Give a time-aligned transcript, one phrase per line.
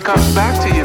[0.00, 0.84] eventually comes back to you.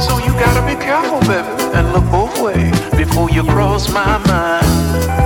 [0.00, 5.21] So you gotta be careful, baby, and look both ways before you cross my mind.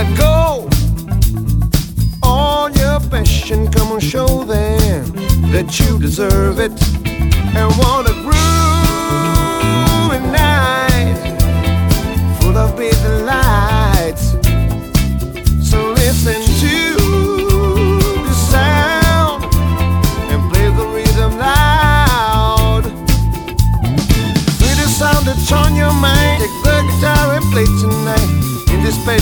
[0.00, 0.66] Let go
[2.22, 3.70] all your passion.
[3.70, 5.12] Come on, show them
[5.52, 6.72] that you deserve it
[7.54, 8.19] and wanna.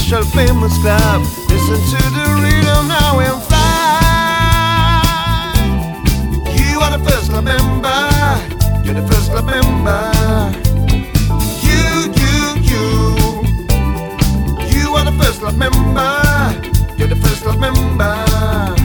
[0.08, 1.20] Special famous club.
[1.50, 4.80] Listen to the rhythm now and fly.
[6.56, 8.08] You are the first club member.
[8.82, 10.10] You're the first club member.
[11.60, 12.86] You, you, you.
[14.70, 16.22] You are the first club member.
[16.96, 18.77] You're the first club member.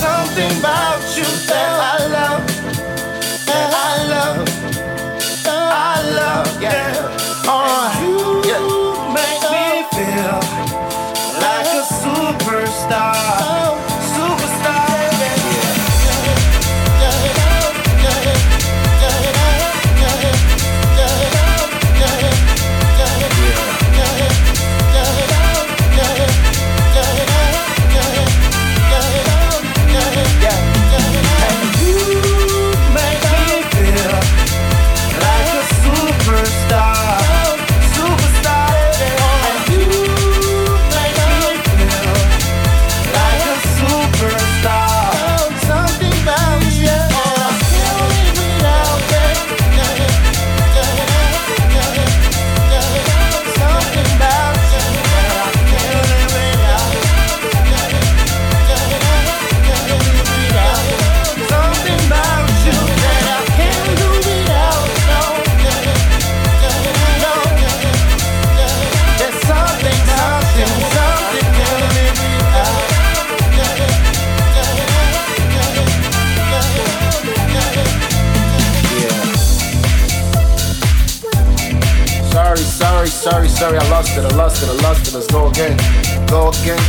[0.00, 0.73] Something about
[85.14, 85.76] Let's go again,
[86.26, 86.80] go again,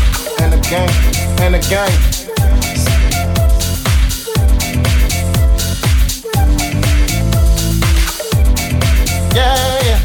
[0.41, 0.89] and again,
[1.41, 1.91] and again.
[9.31, 9.99] Yeah, yeah.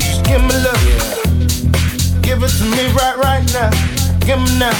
[0.00, 0.84] Just give me love.
[2.20, 3.70] Give it to me right, right now.
[4.20, 4.72] Give me now.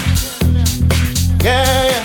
[1.43, 2.04] Yeah, yeah.